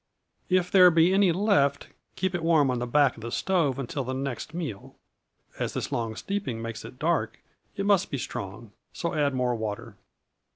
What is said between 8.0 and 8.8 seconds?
be strong,